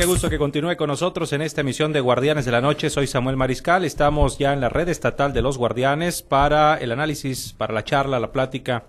[0.00, 2.88] Qué gusto que continúe con nosotros en esta emisión de Guardianes de la Noche.
[2.88, 3.84] Soy Samuel Mariscal.
[3.84, 8.18] Estamos ya en la red estatal de los Guardianes para el análisis, para la charla,
[8.18, 8.84] la plática.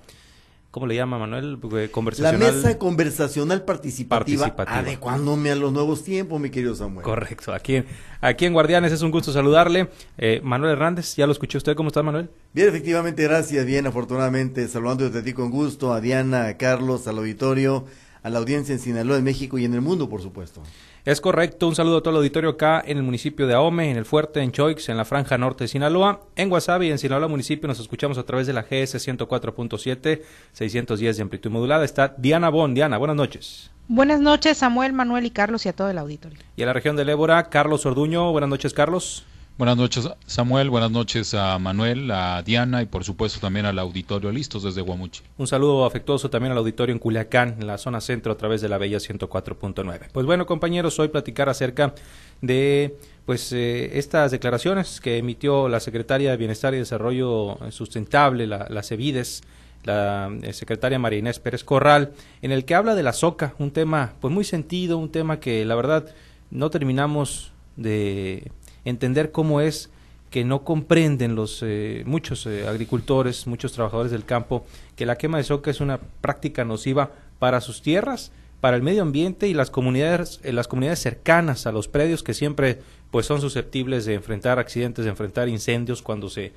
[0.71, 1.59] ¿Cómo le llama Manuel?
[1.73, 2.39] Eh, conversacional.
[2.39, 7.03] La mesa conversacional participativa, participativa, adecuándome a los nuevos tiempos, mi querido Samuel.
[7.03, 7.53] Correcto.
[7.53, 7.83] Aquí,
[8.21, 9.89] aquí en Guardianes es un gusto saludarle.
[10.17, 11.75] Eh, Manuel Hernández, ya lo escuché usted.
[11.75, 12.29] ¿Cómo está, Manuel?
[12.53, 13.65] Bien, efectivamente, gracias.
[13.65, 17.83] Bien, afortunadamente, saludando desde ti con gusto a Diana, a Carlos, al auditorio,
[18.23, 20.63] a la audiencia en Sinaloa, en México y en el mundo, por supuesto.
[21.03, 23.97] Es correcto, un saludo a todo el auditorio acá en el municipio de Ahome, en
[23.97, 27.27] el Fuerte, en Choix, en la franja norte de Sinaloa, en Guasave y en Sinaloa
[27.27, 31.85] municipio nos escuchamos a través de la GS 104.7, 610 de amplitud modulada.
[31.85, 32.75] Está Diana Bon.
[32.75, 33.71] Diana, buenas noches.
[33.87, 36.37] Buenas noches, Samuel, Manuel y Carlos y a todo el auditorio.
[36.55, 38.31] Y a la región del Ébora, Carlos Orduño.
[38.31, 39.25] Buenas noches, Carlos.
[39.61, 40.71] Buenas noches, Samuel.
[40.71, 45.21] Buenas noches a Manuel, a Diana y por supuesto también al auditorio listos desde Guamuchi.
[45.37, 48.69] Un saludo afectuoso también al auditorio en Culiacán, en la zona centro, a través de
[48.69, 50.07] la Bella 104.9.
[50.11, 51.93] Pues bueno, compañeros, hoy platicar acerca
[52.41, 58.65] de pues eh, estas declaraciones que emitió la secretaria de Bienestar y Desarrollo Sustentable, la,
[58.67, 59.43] la CEVIDES,
[59.83, 63.69] la eh, secretaria María Inés Pérez Corral, en el que habla de la soca, un
[63.69, 66.07] tema pues muy sentido, un tema que la verdad
[66.49, 68.51] no terminamos de
[68.85, 69.89] entender cómo es
[70.31, 74.65] que no comprenden los eh, muchos eh, agricultores, muchos trabajadores del campo,
[74.95, 79.01] que la quema de soca es una práctica nociva para sus tierras, para el medio
[79.01, 82.79] ambiente y las comunidades, eh, las comunidades cercanas a los predios que siempre
[83.11, 86.53] pues son susceptibles de enfrentar accidentes, de enfrentar incendios cuando se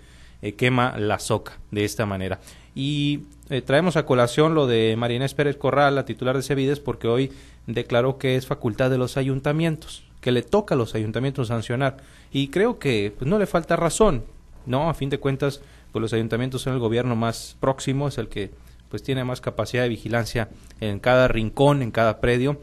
[0.57, 2.39] quema la soca de esta manera.
[2.77, 3.23] Y
[3.65, 7.33] traemos a colación lo de María Pérez Corral, la titular de Cevides, porque hoy
[7.67, 11.99] declaró que es facultad de los ayuntamientos que le toca a los ayuntamientos sancionar.
[12.33, 14.25] Y creo que pues, no le falta razón,
[14.65, 14.89] ¿no?
[14.89, 15.61] A fin de cuentas,
[15.93, 18.51] pues los ayuntamientos son el gobierno más próximo, es el que
[18.89, 20.49] pues tiene más capacidad de vigilancia
[20.81, 22.59] en cada rincón, en cada predio,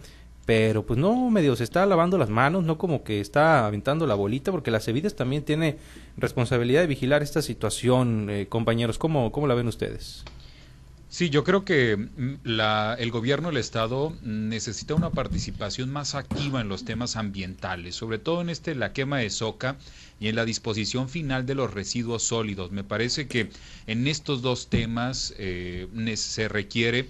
[0.48, 4.16] pero pues no medio se está lavando las manos, no como que está aventando la
[4.16, 5.78] bolita, porque la CEVIDES también tiene
[6.18, 8.98] responsabilidad de vigilar esta situación, eh, compañeros.
[8.98, 10.26] ¿Cómo, ¿Cómo la ven ustedes?
[11.14, 16.62] Sí, yo creo que mm, la, el gobierno del Estado necesita una participación más activa
[16.62, 19.78] en los temas ambientales, sobre todo en este la quema de soca
[20.22, 22.72] y en la disposición final de los residuos sólidos.
[22.72, 23.50] Me parece que
[23.88, 27.10] en estos dos temas eh, se requiere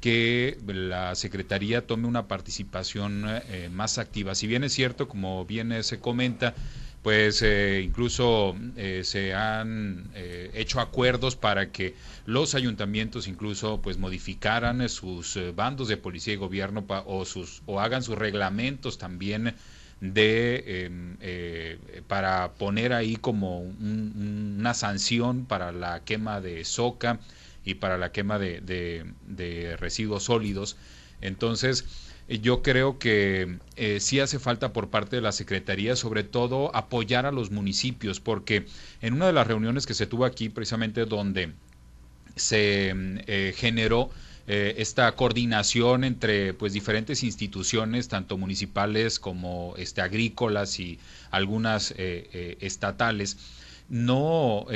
[0.00, 4.36] que la Secretaría tome una participación eh, más activa.
[4.36, 6.54] Si bien es cierto, como bien se comenta,
[7.02, 11.94] pues eh, incluso eh, se han eh, hecho acuerdos para que
[12.26, 18.02] los ayuntamientos incluso pues modificaran sus bandos de policía y gobierno o sus o hagan
[18.02, 19.54] sus reglamentos también
[20.00, 27.18] de em, para poner ahí como una sanción para la quema de soca
[27.64, 28.60] y para la quema de,
[29.26, 30.76] de residuos sólidos.
[31.20, 31.84] Entonces
[32.38, 37.26] yo creo que eh, sí hace falta por parte de la Secretaría, sobre todo, apoyar
[37.26, 38.66] a los municipios, porque
[39.02, 41.52] en una de las reuniones que se tuvo aquí, precisamente donde
[42.36, 44.10] se eh, generó
[44.46, 51.00] eh, esta coordinación entre pues diferentes instituciones, tanto municipales como este, agrícolas y
[51.32, 53.38] algunas estatales,
[53.88, 54.66] no,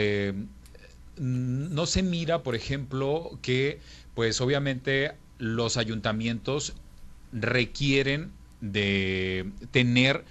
[1.17, 3.79] no se mira, por ejemplo, que
[4.15, 6.75] pues obviamente los ayuntamientos
[7.35, 8.31] requieren
[8.61, 10.25] de tener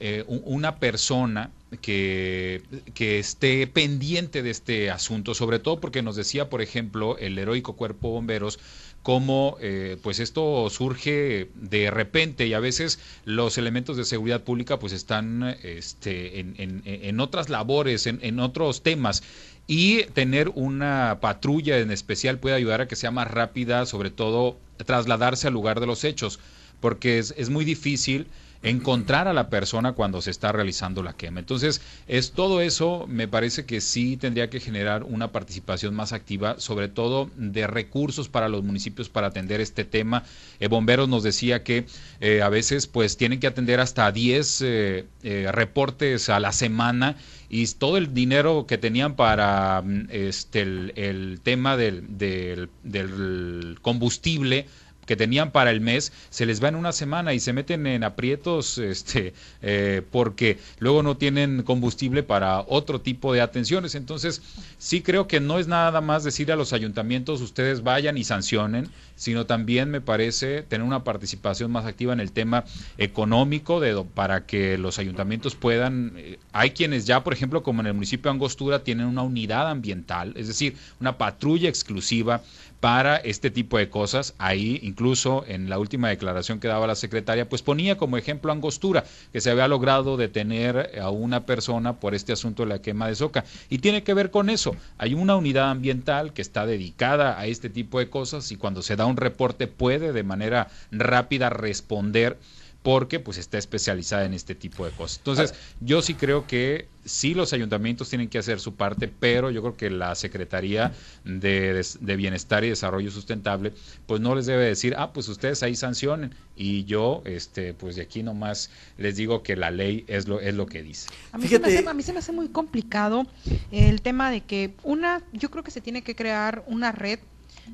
[0.00, 2.62] eh, una persona que,
[2.94, 7.74] que, esté pendiente de este asunto, sobre todo porque nos decía, por ejemplo, el heroico
[7.74, 8.58] cuerpo bomberos,
[9.02, 14.78] cómo eh, pues esto surge de repente y a veces los elementos de seguridad pública
[14.78, 19.22] pues están este, en, en, en otras labores, en, en otros temas
[19.68, 24.58] y tener una patrulla en especial puede ayudar a que sea más rápida, sobre todo
[24.84, 26.40] trasladarse al lugar de los hechos,
[26.80, 28.26] porque es, es muy difícil
[28.62, 31.40] encontrar a la persona cuando se está realizando la quema.
[31.40, 36.58] Entonces, es todo eso me parece que sí tendría que generar una participación más activa,
[36.58, 40.24] sobre todo de recursos para los municipios para atender este tema.
[40.60, 41.86] Eh, Bomberos nos decía que
[42.20, 45.04] eh, a veces pues tienen que atender hasta 10 eh,
[45.52, 47.16] reportes a la semana
[47.48, 54.66] y todo el dinero que tenían para mm, este el, tema del, del, combustible
[55.06, 58.04] que tenían para el mes se les va en una semana y se meten en
[58.04, 63.94] aprietos este, eh, porque luego no tienen combustible para otro tipo de atenciones.
[63.94, 64.42] Entonces,
[64.76, 68.90] sí creo que no es nada más decir a los ayuntamientos, ustedes vayan y sancionen,
[69.18, 72.64] sino también me parece tener una participación más activa en el tema
[72.96, 77.88] económico de, para que los ayuntamientos puedan, eh, hay quienes ya, por ejemplo, como en
[77.88, 82.42] el municipio de Angostura, tienen una unidad ambiental, es decir, una patrulla exclusiva
[82.80, 84.34] para este tipo de cosas.
[84.38, 89.04] Ahí, incluso en la última declaración que daba la secretaria, pues ponía como ejemplo Angostura,
[89.32, 93.16] que se había logrado detener a una persona por este asunto de la quema de
[93.16, 93.44] soca.
[93.68, 94.76] Y tiene que ver con eso.
[94.96, 98.96] Hay una unidad ambiental que está dedicada a este tipo de cosas y cuando se
[98.96, 102.38] da un reporte puede de manera rápida responder
[102.82, 105.18] porque pues está especializada en este tipo de cosas.
[105.18, 109.60] Entonces, yo sí creo que sí los ayuntamientos tienen que hacer su parte, pero yo
[109.62, 110.92] creo que la Secretaría
[111.24, 111.84] de,
[112.16, 113.72] Bienestar y Desarrollo Sustentable
[114.06, 118.02] pues no les debe decir, ah, pues ustedes ahí sancionen y yo este pues de
[118.02, 121.08] aquí nomás les digo que la ley es lo es lo que dice.
[121.32, 123.26] A mí, se me hace, a mí se me hace muy complicado
[123.70, 127.18] el tema de que una yo creo que se tiene que crear una red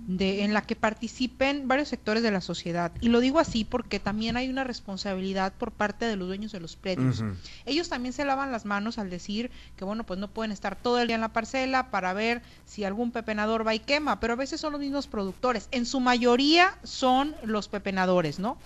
[0.06, 2.92] de, en la que participen varios sectores de la sociedad.
[3.00, 6.60] Y lo digo así porque también hay una responsabilidad por parte de los dueños de
[6.60, 7.22] los predios.
[7.66, 11.00] Ellos también se lavan las manos al decir que, bueno, pues no pueden estar todo
[11.00, 14.36] el día en la parcela para ver si algún pepenador va y quema, pero a
[14.36, 15.68] veces son los mismos productores.
[15.70, 18.58] En su mayoría son los pepenadores, ¿no?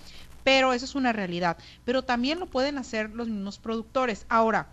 [0.43, 1.57] Pero eso es una realidad.
[1.85, 4.25] Pero también lo pueden hacer los mismos productores.
[4.29, 4.67] Ahora,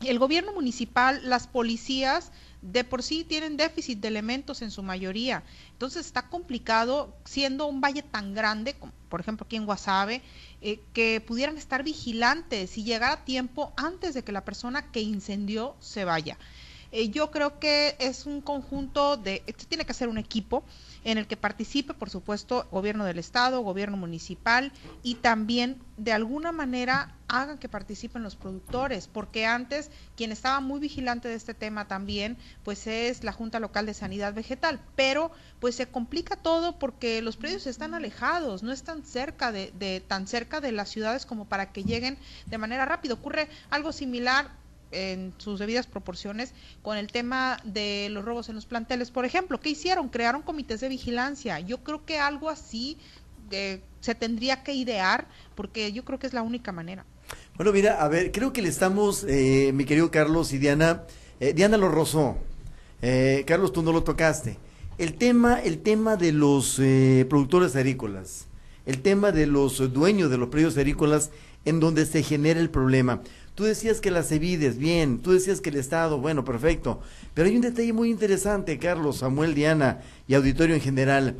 [0.00, 2.30] el gobierno municipal, las policías,
[2.62, 5.42] de por sí tienen déficit de elementos en su mayoría.
[5.72, 8.74] Entonces está complicado siendo un valle tan grande,
[9.08, 10.22] por ejemplo aquí en Guasave,
[10.60, 15.00] eh, que pudieran estar vigilantes y llegar a tiempo antes de que la persona que
[15.00, 16.38] incendió se vaya.
[16.92, 20.64] Eh, yo creo que es un conjunto de, esto tiene que ser un equipo
[21.06, 24.72] en el que participe, por supuesto, gobierno del estado, gobierno municipal
[25.04, 30.80] y también de alguna manera hagan que participen los productores, porque antes quien estaba muy
[30.80, 35.30] vigilante de este tema también, pues es la Junta Local de Sanidad Vegetal, pero
[35.60, 40.60] pues se complica todo porque los predios están alejados, no están cerca de, tan cerca
[40.60, 43.14] de las ciudades como para que lleguen de manera rápida.
[43.14, 44.50] Ocurre algo similar
[44.92, 46.52] en sus debidas proporciones
[46.82, 49.10] con el tema de los robos en los planteles.
[49.10, 50.08] Por ejemplo, ¿qué hicieron?
[50.08, 51.60] Crearon comités de vigilancia.
[51.60, 52.96] Yo creo que algo así
[53.50, 57.04] eh, se tendría que idear porque yo creo que es la única manera.
[57.56, 61.02] Bueno, mira, a ver, creo que le estamos, eh, mi querido Carlos y Diana,
[61.40, 62.38] eh, Diana lo rozó.
[63.46, 64.58] Carlos, tú no lo tocaste.
[64.98, 66.80] El tema, el tema de los
[67.28, 68.46] productores agrícolas,
[68.84, 71.30] el tema de los dueños de los predios agrícolas
[71.64, 73.22] en donde se genera el problema.
[73.56, 77.00] Tú decías que las Evides, bien, tú decías que el Estado, bueno, perfecto.
[77.32, 81.36] Pero hay un detalle muy interesante, Carlos, Samuel, Diana y auditorio en general.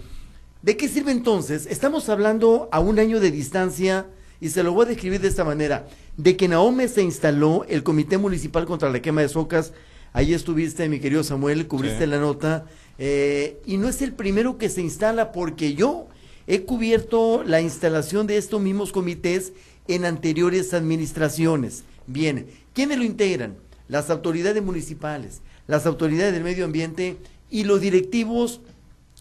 [0.63, 1.67] ¿De qué sirve entonces?
[1.67, 4.07] Estamos hablando a un año de distancia,
[4.41, 7.67] y se lo voy a describir de esta manera, de que en Ahome se instaló
[7.69, 9.75] el Comité Municipal contra la Quema de Socas.
[10.15, 12.65] Ahí estuviste, mi querido Samuel, cubriste la nota.
[12.97, 16.09] Eh, y no es el primero que se instala porque yo
[16.47, 19.53] he cubierto la instalación de estos mismos comités
[19.89, 21.85] en anteriores administraciones.
[22.07, 23.57] Bien, ¿quiénes lo integran?
[23.89, 27.17] Las autoridades municipales, las autoridades del medio ambiente
[27.51, 28.61] y los directivos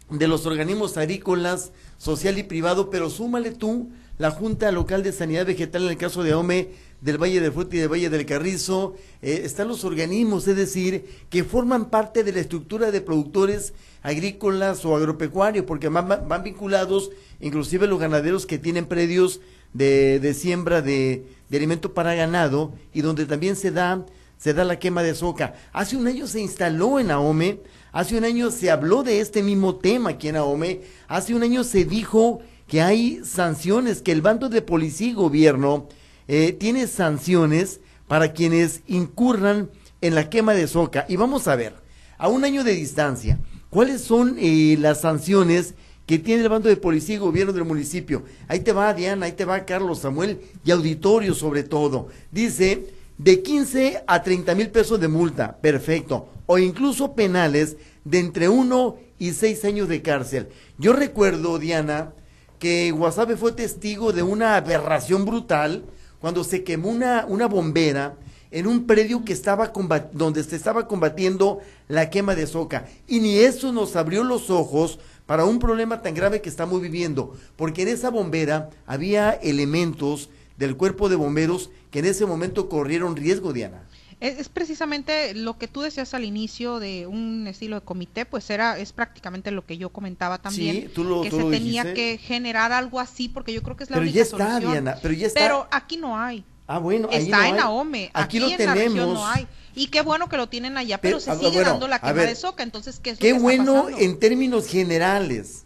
[0.09, 5.45] de los organismos agrícolas, social y privado, pero súmale tú la Junta Local de Sanidad
[5.45, 6.69] Vegetal en el caso de OME,
[7.01, 11.05] del Valle del Fruto y del Valle del Carrizo, eh, están los organismos, es decir,
[11.29, 13.73] que forman parte de la estructura de productores
[14.05, 17.09] agrícolas o agropecuarios, porque van, vinculados
[17.39, 19.41] inclusive los ganaderos que tienen predios
[19.73, 24.05] de, de siembra de, de alimento para ganado y donde también se da,
[24.37, 25.55] se da la quema de soca.
[25.73, 27.61] Hace un año se instaló en Ahome,
[27.91, 31.63] hace un año se habló de este mismo tema aquí en Ahome, hace un año
[31.63, 35.89] se dijo que hay sanciones, que el bando de policía y gobierno
[36.27, 41.05] eh, tiene sanciones para quienes incurran en la quema de soca.
[41.09, 41.73] Y vamos a ver,
[42.19, 43.39] a un año de distancia,
[43.75, 45.73] ¿cuáles son eh, las sanciones
[46.05, 48.23] que tiene el bando de policía y gobierno del municipio.
[48.47, 52.07] Ahí te va Diana, ahí te va Carlos Samuel y auditorio sobre todo.
[52.31, 58.47] Dice, de 15 a 30 mil pesos de multa, perfecto, o incluso penales de entre
[58.47, 60.47] 1 y 6 años de cárcel.
[60.77, 62.13] Yo recuerdo, Diana,
[62.59, 65.83] que Guasave fue testigo de una aberración brutal
[66.21, 68.15] cuando se quemó una, una bombera
[68.55, 69.73] en un predio que estaba
[70.13, 71.59] donde se estaba combatiendo
[71.89, 72.85] la quema de soca.
[73.05, 77.35] Y ni eso nos abrió los ojos para un problema tan grave que estamos viviendo,
[77.57, 83.17] porque en esa bombera había elementos del cuerpo de bomberos que en ese momento corrieron
[83.17, 83.83] riesgo, Diana.
[84.21, 88.79] Es, precisamente lo que tú decías al inicio de un estilo de comité, pues era
[88.79, 93.51] es prácticamente lo que yo comentaba también, que se tenía que generar algo así, porque
[93.51, 95.41] yo creo que es la pero única ya está, Diana, pero ya está.
[95.41, 96.45] Pero aquí no hay.
[96.67, 98.95] Ah, bueno, está en Ahome, aquí, lo tenemos.
[98.95, 99.47] no hay.
[99.75, 102.63] Y qué bueno que lo tienen allá, pero, se sigue dando la quema de soca,
[102.63, 105.64] entonces ¿qué es Qué bueno en términos generales.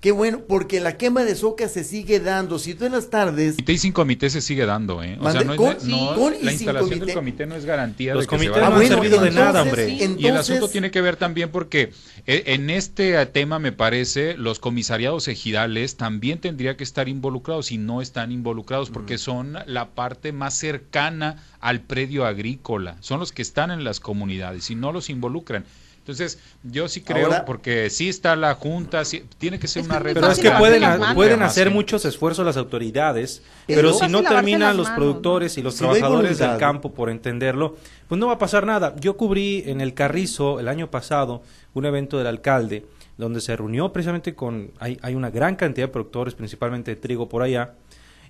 [0.00, 2.60] Qué bueno, porque la quema de soca se sigue dando.
[2.60, 3.56] Si tú en las tardes.
[3.56, 5.18] Comité y sin comité se sigue dando, ¿eh?
[5.20, 8.36] O sea, no, es, no la instalación del comité no es garantía Los de que
[8.36, 9.90] comités se va no a han servido de nada, hombre.
[9.90, 11.90] entonces- Y el asunto tiene que ver también porque
[12.26, 17.78] eh, en este tema, me parece, los comisariados ejidales también tendría que estar involucrados y
[17.78, 22.96] no están involucrados porque son la parte más cercana al predio agrícola.
[23.00, 25.64] Son los que están en las comunidades y no los involucran.
[26.08, 29.98] Entonces, yo sí creo, Ahora- porque sí está la Junta, sí- tiene que ser una
[29.98, 30.82] red Pero es que pueden,
[31.14, 35.62] pueden hacer que- muchos esfuerzos las autoridades, Pero si no terminan los manos, productores y
[35.62, 37.76] los Si trabajadores del campo por entenderlo,
[38.08, 38.96] pues no va a pasar nada.
[38.98, 41.42] Yo cubrí en el Carrizo el año pasado
[41.74, 42.86] un evento del alcalde
[43.18, 47.28] donde se reunió precisamente con, hay, hay una gran cantidad de productores, principalmente de trigo
[47.28, 47.74] por allá,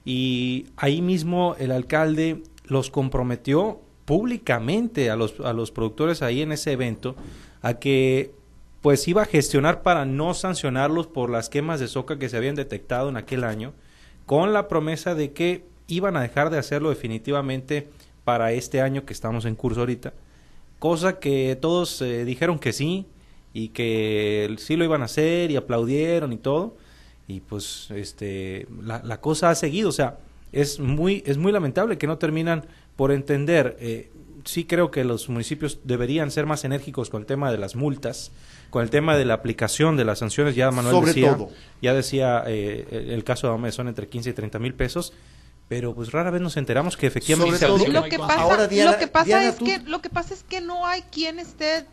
[0.05, 6.51] y ahí mismo el alcalde los comprometió públicamente a los, a los productores ahí en
[6.53, 7.15] ese evento
[7.63, 8.33] a que
[8.81, 12.55] pues iba a gestionar para no sancionarlos por las quemas de soca que se habían
[12.55, 13.73] detectado en aquel año,
[14.27, 17.89] con la promesa de que iban a dejar de hacerlo definitivamente
[18.25, 20.13] para este año que estamos en curso ahorita,
[20.79, 23.07] cosa que todos eh, dijeron que sí
[23.53, 26.77] y que sí lo iban a hacer y aplaudieron y todo
[27.27, 30.19] y pues este la, la cosa ha seguido, o sea,
[30.53, 33.77] es muy es muy lamentable que no terminan por entender.
[33.81, 34.11] Eh,
[34.45, 38.33] sí creo que los municipios deberían ser más enérgicos con el tema de las multas,
[38.71, 40.55] con el tema de la aplicación de las sanciones.
[40.55, 41.51] Ya Manuel Sobre decía, todo.
[41.83, 45.13] ya decía eh, el, el caso de Ahome son entre 15 y 30 mil pesos,
[45.69, 48.67] pero pues rara vez nos enteramos que efectivamente Sobre se todo- Lo que pasa, Ahora,
[48.69, 51.03] Diana- lo que pasa Diana, es tú- que lo que pasa es que no hay
[51.03, 51.87] quien esté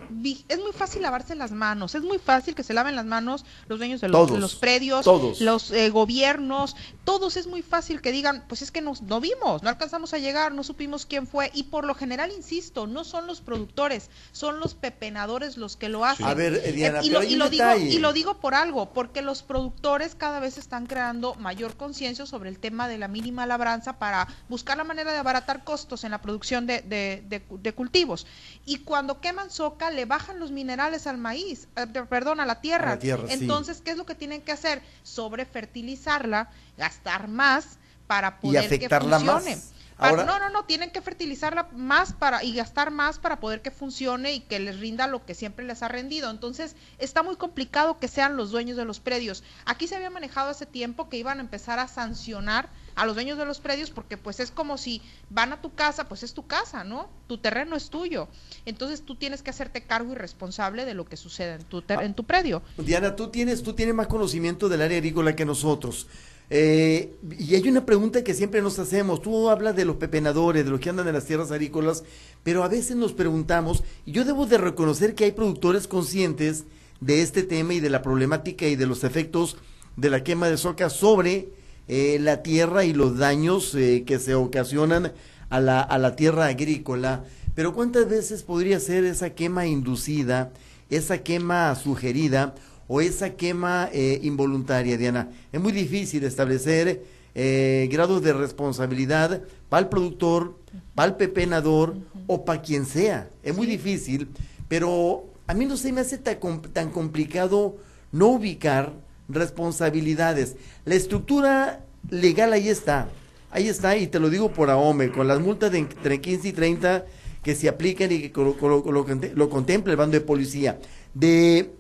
[0.48, 3.78] es muy fácil lavarse las manos, es muy fácil que se laven las manos los
[3.80, 5.42] dueños de los, Todos, de los predios, todos.
[5.42, 9.62] los eh, gobiernos, todos es muy fácil que digan, pues es que nos, no vimos,
[9.64, 13.28] no alcanzamos a llegar, no supimos quién fue y por lo general insisto, no son
[13.28, 16.26] los productores, son los pepenadores los que lo hacen.
[16.26, 18.94] A ver, eh, Diana, y pero lo, y lo digo y lo digo por algo,
[18.94, 23.46] porque los productores cada vez están creando mayor conciencia sobre el tema de la mínima
[23.66, 27.74] labranza para buscar la manera de abaratar costos en la producción de, de- de- de
[27.74, 28.28] cultivos.
[28.66, 32.92] Y cuando queman soca, le bajan los minerales al maíz, eh, perdón, a la tierra.
[32.92, 33.34] A la tierra, sí.
[33.34, 34.82] Entonces, ¿qué es lo que tienen que hacer?
[35.04, 39.24] Sobrefertilizarla, gastar más para Y poder que más.
[39.24, 39.58] funcione.
[39.98, 43.62] Para- Ahora- no, no, no, tienen que fertilizarla más para y gastar más para poder
[43.62, 46.30] que funcione y que les rinda lo que siempre les ha rendido.
[46.30, 49.42] Entonces, está muy complicado que sean los dueños de los predios.
[49.64, 53.38] Aquí se había manejado hace tiempo que iban a empezar a sancionar a los dueños
[53.38, 56.48] de los predios porque pues es como si van a tu casa, pues es tu
[56.48, 57.10] casa, ¿no?
[57.28, 58.28] Tu terreno es tuyo.
[58.66, 62.02] Entonces, tú tienes que hacerte cargo y responsable de lo que sucede en tu ter-
[62.02, 62.62] en tu predio.
[62.78, 66.08] Diana, tú tienes, tú tienes más conocimiento del área agrícola que nosotros.
[66.50, 69.22] Eh, y hay una pregunta que siempre nos hacemos.
[69.22, 72.04] Tú hablas de los pepenadores, de los que andan en las tierras agrícolas,
[72.44, 76.66] pero a veces nos preguntamos, y yo debo de reconocer que hay productores conscientes
[77.02, 79.58] de este tema y de la problemática y de los efectos
[79.98, 81.50] de la quema de soca sobre
[81.88, 85.14] eh, la tierra y los daños eh, que se ocasionan
[85.50, 87.24] a la, a la tierra agrícola.
[87.56, 90.52] Pero ¿cuántas veces podría ser esa quema inducida,
[90.90, 92.54] esa quema sugerida
[92.88, 95.30] o esa quema eh, involuntaria, Diana?
[95.54, 100.60] Es muy difícil establecer eh, grados de responsabilidad para el productor,
[100.96, 101.96] para el pepenador
[102.28, 103.30] o para quien sea.
[103.42, 104.28] Es muy difícil,
[104.68, 106.40] pero a mí no se me hace tan,
[106.74, 107.78] tan complicado
[108.12, 108.94] no ubicar
[109.30, 110.56] responsabilidades.
[110.86, 113.10] La estructura legal ahí está,
[113.52, 116.54] ahí está, y te lo digo por AOME, con las multas de entre 15 y
[116.54, 117.06] 30
[117.44, 120.80] que se aplican y que lo, lo- lo conte- lo contempla el bando de policía.
[121.14, 121.72] De,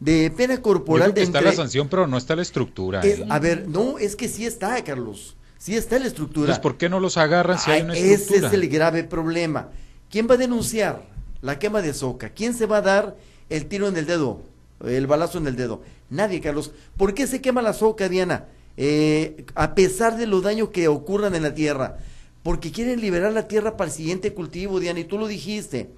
[0.00, 2.42] de pena Yo corporal creo que de está entre- la sanción, pero no está la
[2.42, 3.00] estructura.
[3.00, 3.26] es- ¿eh?
[3.28, 5.36] a ver, no, es que sí está, Carlos.
[5.58, 6.44] Sí está la estructura.
[6.52, 8.46] Entonces, ¿por qué no los agarran si hay Ay, una ese estructura?
[8.48, 9.70] es el grave problema.
[10.08, 11.02] ¿Quién va a denunciar
[11.42, 12.30] la quema de soca?
[12.30, 13.16] ¿Quién se va a dar
[13.50, 14.40] el tiro en el dedo?
[14.86, 15.82] El balazo en el dedo.
[16.10, 16.72] Nadie, Carlos.
[16.96, 18.46] ¿Por qué se quema la soca, Diana?
[18.76, 21.98] Eh, a pesar de los daños que ocurran en la tierra.
[22.42, 25.90] Porque quieren liberar la tierra para el siguiente cultivo, Diana, y tú lo dijiste.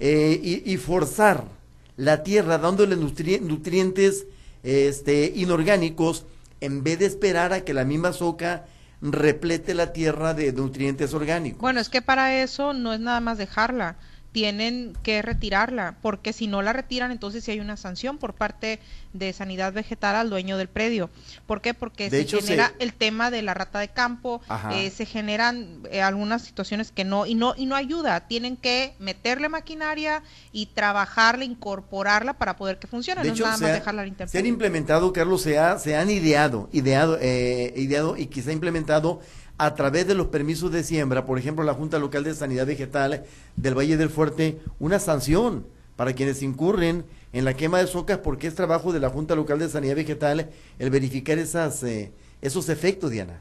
[0.00, 1.44] Eh, y, forzar
[1.96, 4.26] la tierra dándole nutri- nutrientes
[4.64, 6.24] este, inorgánicos
[6.60, 8.64] en vez de esperar a que la misma soca
[9.00, 11.60] replete la tierra de nutrientes orgánicos.
[11.60, 13.96] Bueno, es que para eso no es nada más dejarla,
[14.32, 18.80] tienen que retirarla, porque si no la retiran, entonces sí hay una sanción por parte
[19.12, 21.10] de Sanidad Vegetal al dueño del predio.
[21.46, 21.74] ¿Por qué?
[21.74, 24.40] Porque De se hecho, genera se- el tema de la rata de campo,
[24.72, 28.20] eh, se generan eh, algunas situaciones que no y no y no ayuda.
[28.26, 33.22] Tienen que meterle maquinaria y trabajarla, incorporarla para poder que funcione.
[33.22, 35.58] De no hecho, es nada más ha- dejarla a la se han implementado, Carlos, se,
[35.58, 39.20] ha- se han ideado, ideado, eh, ideado y ha implementado
[39.64, 43.22] a través de los permisos de siembra, por ejemplo, la Junta Local de Sanidad Vegetal
[43.54, 45.64] del Valle del Fuerte, una sanción
[45.94, 49.60] para quienes incurren en la quema de socas, porque es trabajo de la Junta Local
[49.60, 50.50] de Sanidad Vegetal
[50.80, 53.40] el verificar esas, eh, esos efectos, Diana.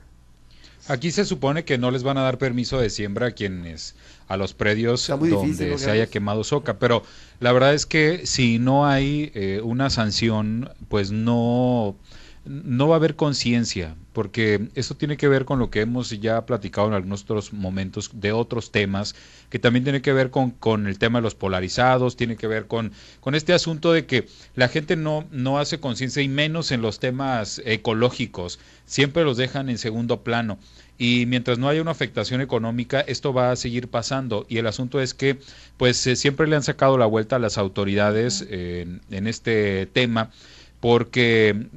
[0.87, 3.95] Aquí se supone que no les van a dar permiso de siembra a quienes
[4.27, 7.01] a los predios donde se haya quemado soca, pero
[7.39, 11.95] la verdad es que si no hay eh, una sanción, pues no
[12.43, 16.45] no va a haber conciencia, porque esto tiene que ver con lo que hemos ya
[16.45, 19.15] platicado en algunos otros momentos de otros temas,
[19.49, 22.65] que también tiene que ver con, con el tema de los polarizados, tiene que ver
[22.65, 26.81] con, con este asunto de que la gente no, no hace conciencia y menos en
[26.81, 30.57] los temas ecológicos, siempre los dejan en segundo plano.
[30.97, 34.45] Y mientras no haya una afectación económica, esto va a seguir pasando.
[34.49, 35.39] Y el asunto es que,
[35.77, 40.29] pues, eh, siempre le han sacado la vuelta a las autoridades en este tema,
[40.79, 41.69] porque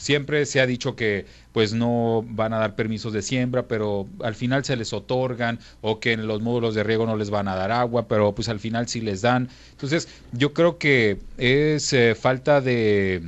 [0.00, 4.34] siempre se ha dicho que pues no van a dar permisos de siembra, pero al
[4.34, 7.54] final se les otorgan o que en los módulos de riego no les van a
[7.54, 9.50] dar agua, pero pues al final sí les dan.
[9.72, 13.22] Entonces, yo creo que es eh, falta de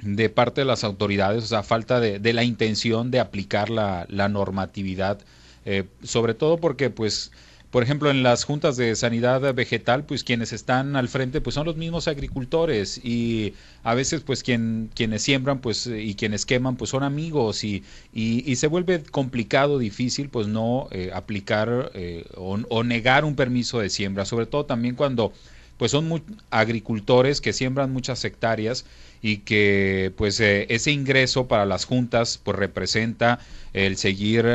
[0.00, 4.30] de parte de las autoridades, o sea, falta de, la intención de aplicar la, la
[4.30, 5.18] normatividad,
[5.66, 7.32] eh, sobre todo porque pues
[7.70, 11.66] por ejemplo, en las juntas de sanidad vegetal, pues quienes están al frente pues son
[11.66, 16.90] los mismos agricultores y a veces pues quien, quienes siembran pues y quienes queman pues
[16.90, 23.24] son amigos y, y, se vuelve complicado, difícil pues no eh, aplicar eh, o, negar
[23.24, 25.32] un permiso de siembra, sobre todo también cuando
[25.76, 28.84] pues son agricultores que siembran muchas hectáreas
[29.22, 33.38] y que pues eh, ese ingreso para las juntas pues representa
[33.72, 34.46] el seguir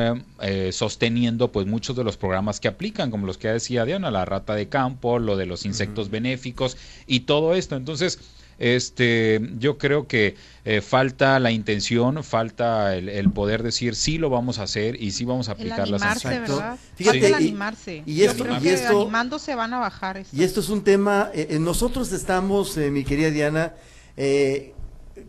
[0.42, 4.26] eh, sosteniendo pues muchos de los programas que aplican como los que decía Diana la
[4.26, 7.76] rata de campo lo de los insectos benéficos y todo esto.
[7.76, 8.20] Entonces
[8.58, 14.60] este yo creo que eh, falta la intención falta el, poder decir sí lo vamos
[14.60, 16.52] a hacer y sí vamos a aplicar las sanciones
[16.96, 18.04] Fíjate, animarse.
[18.06, 22.78] y, esto, y esto, animándose van a bajar y esto es un tema nosotros estamos
[22.78, 23.74] mi querida Diana
[24.18, 24.74] eh,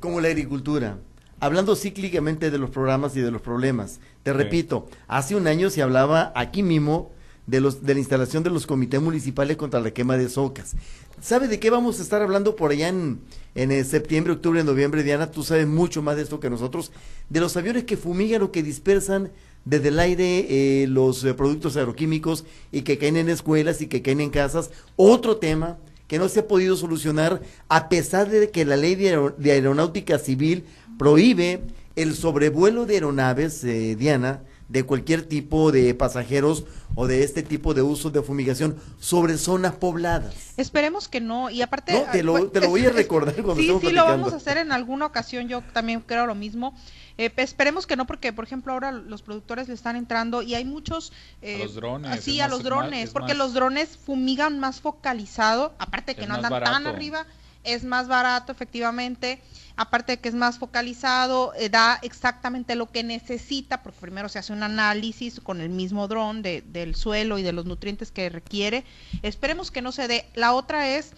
[0.00, 0.98] como la agricultura,
[1.40, 4.00] hablando cíclicamente de los programas y de los problemas.
[4.22, 7.10] Te repito, hace un año se hablaba aquí mismo
[7.46, 10.74] de, los, de la instalación de los comités municipales contra la quema de socas.
[11.20, 13.20] ¿Sabe de qué vamos a estar hablando por allá en,
[13.54, 15.30] en eh, septiembre, octubre, noviembre, Diana?
[15.30, 16.92] Tú sabes mucho más de esto que nosotros.
[17.30, 19.30] De los aviones que fumigan o que dispersan
[19.64, 24.20] desde el aire eh, los productos agroquímicos y que caen en escuelas y que caen
[24.20, 24.70] en casas.
[24.96, 29.32] Otro tema que no se ha podido solucionar a pesar de que la ley de,
[29.50, 30.64] aeronáutica civil
[30.98, 31.62] prohíbe
[31.96, 37.74] el sobrevuelo de aeronaves, eh, Diana, de cualquier tipo de pasajeros o de este tipo
[37.74, 40.34] de uso de fumigación sobre zonas pobladas.
[40.56, 41.92] Esperemos que no, y aparte...
[41.92, 44.58] No, te lo, te lo voy a recordar cuando Sí, sí, lo vamos a hacer
[44.58, 46.74] en alguna ocasión, yo también creo lo mismo.
[47.18, 50.64] Eh, esperemos que no, porque por ejemplo ahora los productores le están entrando y hay
[50.64, 51.12] muchos...
[51.42, 52.24] Eh, a los drones.
[52.24, 56.86] Sí, a los drones, porque los drones fumigan más focalizado, aparte que no andan tan
[56.86, 57.26] arriba,
[57.66, 59.42] es más barato efectivamente,
[59.76, 64.38] aparte de que es más focalizado, eh, da exactamente lo que necesita, porque primero se
[64.38, 68.28] hace un análisis con el mismo dron de, del suelo y de los nutrientes que
[68.28, 68.84] requiere.
[69.22, 70.26] Esperemos que no se dé.
[70.34, 71.12] La otra es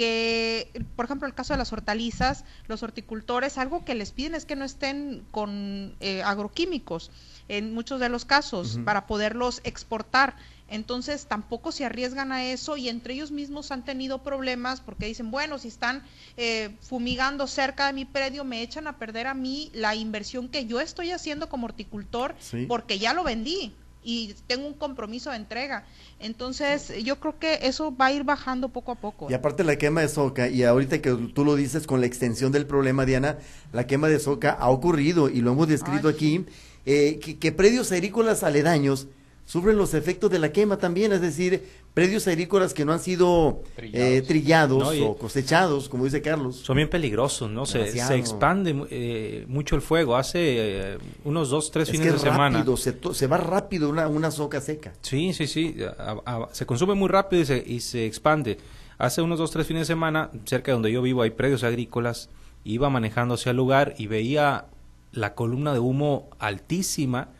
[0.00, 4.46] que, por ejemplo, el caso de las hortalizas, los horticultores, algo que les piden es
[4.46, 7.10] que no estén con eh, agroquímicos
[7.48, 10.36] en muchos de los casos para poderlos exportar.
[10.70, 15.30] Entonces tampoco se arriesgan a eso y entre ellos mismos han tenido problemas porque dicen,
[15.30, 16.02] bueno, si están
[16.36, 20.66] eh, fumigando cerca de mi predio, me echan a perder a mí la inversión que
[20.66, 22.34] yo estoy haciendo como horticultor
[22.68, 25.84] porque ya lo vendí y tengo un compromiso de entrega.
[26.20, 29.26] Entonces, yo creo que eso va a ir bajando poco a poco.
[29.30, 32.52] Y aparte la quema de soca, y ahorita que tú lo dices con la extensión
[32.52, 33.38] del problema, Diana,
[33.72, 36.46] la quema de soca ha ocurrido y lo hemos descrito aquí,
[36.86, 39.06] eh, que, predios agrícolas aledaños
[39.50, 43.64] sufren los efectos de la quema también, es decir, predios agrícolas que no han sido
[43.74, 46.54] trillados, eh, o cosechados, como dice Carlos.
[46.54, 47.66] Son bien peligrosos, ¿no?
[47.66, 50.14] Se, se, expande eh, mucho el fuego.
[50.14, 52.64] Hace eh, unos dos, tres fines de semana.
[52.76, 54.92] Se, se, va rápido una, una soca seca.
[55.00, 55.74] Sí, sí, sí.
[56.52, 58.56] se consume muy rápido y se, y se expande.
[58.98, 62.30] Hace unos dos, tres fines de semana, cerca de donde yo vivo, hay predios agrícolas.
[62.62, 64.66] Iba manejando hacia el lugar y veía
[65.10, 67.30] la columna de humo altísima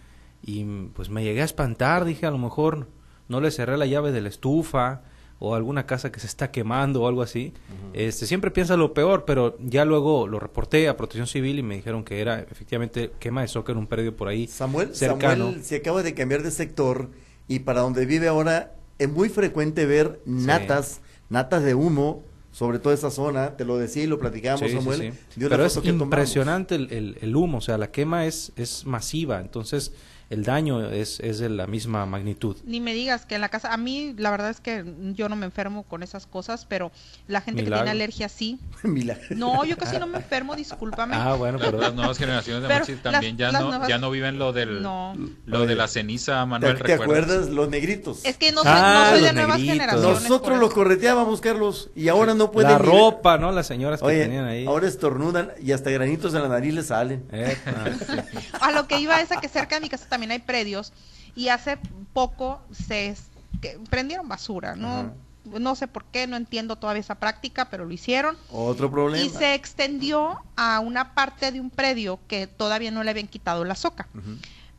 [0.42, 2.88] y pues me llegué a espantar, dije a lo mejor
[3.28, 5.02] no le cerré la llave de la estufa
[5.38, 7.54] o alguna casa que se está quemando o algo así.
[7.94, 11.76] Este siempre piensa lo peor, pero ya luego lo reporté a Protección Civil y me
[11.76, 15.76] dijeron que era efectivamente quema de soca en un predio por ahí Samuel, Samuel se
[15.76, 17.08] acaba de cambiar de sector
[17.48, 21.00] y para donde vive ahora es muy frecuente ver natas,
[21.30, 22.22] natas de humo
[22.52, 25.14] sobre toda esa zona, te lo decía y lo platicábamos, Samuel.
[25.38, 29.92] Pero es impresionante el, el, humo, o sea, la quema es, es masiva, entonces
[30.30, 32.56] el daño es, es de la misma magnitud.
[32.64, 35.36] Ni me digas que en la casa, a mí la verdad es que yo no
[35.36, 36.92] me enfermo con esas cosas, pero
[37.26, 37.78] la gente Milagro.
[37.84, 38.58] que tiene alergia sí.
[38.84, 39.24] Milagro.
[39.36, 41.16] No, yo casi no me enfermo, discúlpame.
[41.16, 43.98] Ah, bueno, Las, pero las nuevas generaciones de las- también ya las no nuevas- ya
[43.98, 45.14] no viven lo del No.
[45.46, 46.76] lo de la ceniza, ¿Te, Manuel.
[46.76, 47.02] te ¿recuerdas?
[47.30, 47.48] acuerdas?
[47.50, 48.20] Los negritos.
[48.24, 49.72] Es que no soy, Ah, no soy de los nuevas negritos.
[49.86, 50.22] generaciones.
[50.22, 53.50] Nosotros los correteábamos, Carlos, y ahora no pueden la ropa, ¿no?
[53.50, 54.64] Las señoras que tenían ahí.
[54.64, 57.24] ahora estornudan y hasta granitos en la nariz les salen.
[57.32, 58.38] Eh, ah, sí.
[58.60, 60.92] A lo que iba es a que cerca de mi casa también hay predios
[61.36, 61.78] y hace
[62.12, 63.28] poco se es-
[63.60, 65.14] que prendieron basura, ¿no?
[65.44, 68.36] No sé por qué, no entiendo todavía esa práctica, pero lo hicieron.
[68.50, 69.24] Otro problema.
[69.24, 73.64] Y se extendió a una parte de un predio que todavía no le habían quitado
[73.64, 74.06] la soca.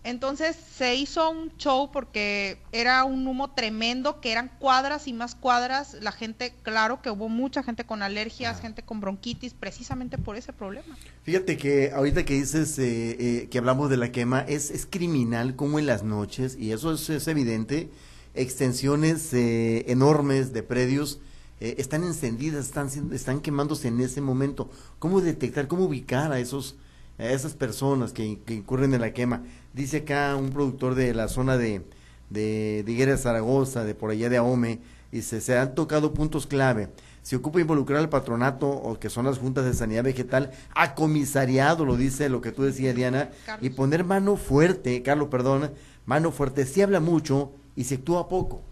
[0.04, 5.36] Entonces se hizo un show porque era un humo tremendo, que eran cuadras y más
[5.36, 5.96] cuadras.
[6.02, 8.62] La gente, claro que hubo mucha gente con alergias, Ah.
[8.62, 10.98] gente con bronquitis, precisamente por ese problema.
[11.22, 15.56] Fíjate que ahorita que dices eh, eh, que hablamos de la quema, es, es criminal
[15.56, 17.92] como en las noches, y eso es, es evidente,
[18.34, 21.20] extensiones eh, enormes de predios
[21.60, 24.72] eh, están encendidas, están, están quemándose en ese momento.
[24.98, 26.76] ¿Cómo detectar, cómo ubicar a esos
[27.18, 29.44] a esas personas que, que incurren en la quema?
[29.74, 31.84] Dice acá un productor de la zona de,
[32.30, 34.80] de, de Higuera Zaragoza, de por allá de Ahome,
[35.12, 36.90] dice, se han tocado puntos clave.
[37.22, 41.86] Se ocupa involucrar al patronato o que son las juntas de sanidad vegetal a comisariado,
[41.86, 43.66] lo dice lo que tú decías, Diana, Carlos.
[43.66, 45.72] y poner mano fuerte, Carlos, perdón,
[46.06, 46.66] mano fuerte.
[46.66, 48.64] Se habla mucho y se actúa poco.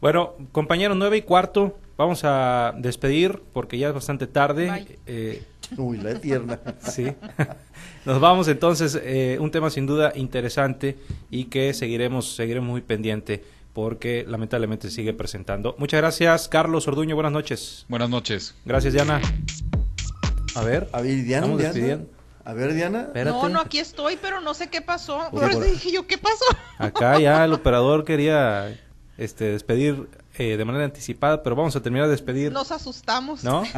[0.00, 4.98] Bueno, compañeros, nueve y cuarto, vamos a despedir porque ya es bastante tarde.
[5.06, 5.42] Eh,
[5.76, 6.60] Uy, la tierna.
[6.80, 7.12] sí.
[8.04, 10.96] Nos vamos entonces, eh, un tema sin duda interesante
[11.30, 15.74] y que seguiremos, seguiremos muy pendiente porque lamentablemente sigue presentando.
[15.78, 17.84] Muchas gracias, Carlos Orduño, buenas noches.
[17.88, 18.54] Buenas noches.
[18.64, 19.20] Gracias, Diana.
[20.54, 21.72] A ver, A ver, Diana, Estamos Diana.
[21.74, 22.10] despidiendo.
[22.44, 23.02] A ver, Diana.
[23.02, 23.36] espérate.
[23.36, 25.28] No, no, aquí estoy, pero no sé qué pasó.
[25.30, 26.44] Por eso dije yo, ¿qué pasó?
[26.78, 28.74] Acá ya el operador quería
[29.18, 32.52] este, despedir eh, de manera anticipada, pero vamos a terminar de despedir.
[32.52, 33.44] Nos asustamos.
[33.44, 33.64] ¿No?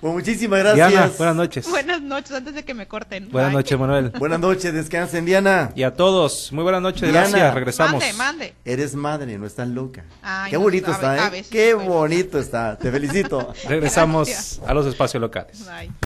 [0.00, 0.90] Pues muchísimas gracias.
[0.90, 1.70] Diana, buenas noches.
[1.70, 3.30] Buenas noches, antes de que me corten.
[3.30, 3.56] Buenas Bye.
[3.56, 4.10] noches, Manuel.
[4.18, 5.72] Buenas noches, descansen, Diana.
[5.74, 7.20] Y a todos, muy buenas noches, Diana.
[7.30, 8.02] gracias, regresamos.
[8.02, 8.54] Mande, mande.
[8.66, 10.04] Eres madre, no estás loca.
[10.20, 11.30] Ay, Qué no, bonito está, ¿eh?
[11.50, 11.84] Qué estoy loca.
[11.94, 12.76] bonito está.
[12.76, 13.54] Te felicito.
[13.66, 14.60] Regresamos Gracias.
[14.68, 15.64] a los espacios locales.
[15.66, 15.90] Bye.